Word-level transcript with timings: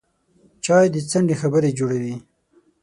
چای 0.65 0.87
د 0.93 0.95
څنډې 1.09 1.35
خبرې 1.41 1.69
جوړوي 1.79 2.15